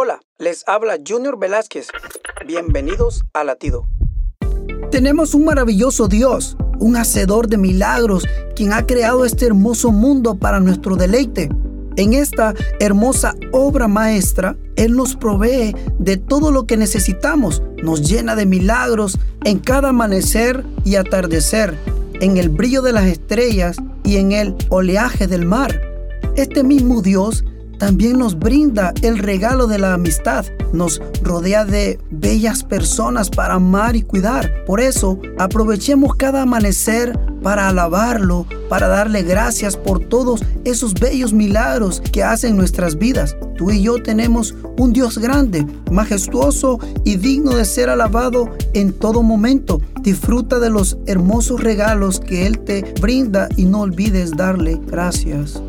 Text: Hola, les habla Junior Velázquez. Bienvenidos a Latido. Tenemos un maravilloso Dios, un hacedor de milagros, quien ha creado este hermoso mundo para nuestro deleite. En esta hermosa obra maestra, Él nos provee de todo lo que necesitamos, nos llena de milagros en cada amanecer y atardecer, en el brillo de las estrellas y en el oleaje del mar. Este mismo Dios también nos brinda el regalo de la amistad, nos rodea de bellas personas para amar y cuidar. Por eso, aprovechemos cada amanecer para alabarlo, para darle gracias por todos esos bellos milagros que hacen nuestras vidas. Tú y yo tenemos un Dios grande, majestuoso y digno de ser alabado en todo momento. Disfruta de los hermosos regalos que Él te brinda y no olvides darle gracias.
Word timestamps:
Hola, 0.00 0.20
les 0.38 0.62
habla 0.68 0.96
Junior 1.04 1.40
Velázquez. 1.40 1.88
Bienvenidos 2.46 3.24
a 3.32 3.42
Latido. 3.42 3.88
Tenemos 4.92 5.34
un 5.34 5.44
maravilloso 5.44 6.06
Dios, 6.06 6.56
un 6.78 6.96
hacedor 6.96 7.48
de 7.48 7.58
milagros, 7.58 8.24
quien 8.54 8.72
ha 8.72 8.86
creado 8.86 9.24
este 9.24 9.46
hermoso 9.46 9.90
mundo 9.90 10.36
para 10.36 10.60
nuestro 10.60 10.94
deleite. 10.94 11.48
En 11.96 12.12
esta 12.12 12.54
hermosa 12.78 13.34
obra 13.50 13.88
maestra, 13.88 14.56
Él 14.76 14.94
nos 14.94 15.16
provee 15.16 15.74
de 15.98 16.16
todo 16.16 16.52
lo 16.52 16.64
que 16.64 16.76
necesitamos, 16.76 17.60
nos 17.82 18.08
llena 18.08 18.36
de 18.36 18.46
milagros 18.46 19.18
en 19.42 19.58
cada 19.58 19.88
amanecer 19.88 20.64
y 20.84 20.94
atardecer, 20.94 21.76
en 22.20 22.36
el 22.36 22.50
brillo 22.50 22.82
de 22.82 22.92
las 22.92 23.06
estrellas 23.06 23.78
y 24.04 24.18
en 24.18 24.30
el 24.30 24.54
oleaje 24.68 25.26
del 25.26 25.44
mar. 25.44 25.80
Este 26.36 26.62
mismo 26.62 27.02
Dios 27.02 27.42
también 27.78 28.18
nos 28.18 28.38
brinda 28.38 28.92
el 29.02 29.18
regalo 29.18 29.66
de 29.66 29.78
la 29.78 29.94
amistad, 29.94 30.44
nos 30.72 31.00
rodea 31.22 31.64
de 31.64 31.98
bellas 32.10 32.64
personas 32.64 33.30
para 33.30 33.54
amar 33.54 33.96
y 33.96 34.02
cuidar. 34.02 34.64
Por 34.66 34.80
eso, 34.80 35.18
aprovechemos 35.38 36.14
cada 36.16 36.42
amanecer 36.42 37.18
para 37.42 37.68
alabarlo, 37.68 38.46
para 38.68 38.88
darle 38.88 39.22
gracias 39.22 39.76
por 39.76 40.00
todos 40.00 40.44
esos 40.64 40.94
bellos 40.94 41.32
milagros 41.32 42.02
que 42.12 42.22
hacen 42.22 42.56
nuestras 42.56 42.98
vidas. 42.98 43.36
Tú 43.56 43.70
y 43.70 43.82
yo 43.82 44.02
tenemos 44.02 44.54
un 44.76 44.92
Dios 44.92 45.18
grande, 45.18 45.66
majestuoso 45.90 46.78
y 47.04 47.16
digno 47.16 47.52
de 47.52 47.64
ser 47.64 47.90
alabado 47.90 48.50
en 48.74 48.92
todo 48.92 49.22
momento. 49.22 49.80
Disfruta 50.02 50.58
de 50.58 50.70
los 50.70 50.98
hermosos 51.06 51.60
regalos 51.60 52.20
que 52.20 52.46
Él 52.46 52.58
te 52.60 52.94
brinda 53.00 53.48
y 53.56 53.64
no 53.64 53.80
olvides 53.80 54.32
darle 54.36 54.80
gracias. 54.86 55.62